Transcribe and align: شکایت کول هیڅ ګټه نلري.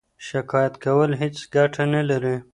شکایت 0.27 0.73
کول 0.83 1.11
هیڅ 1.21 1.37
ګټه 1.55 1.83
نلري. 1.93 2.35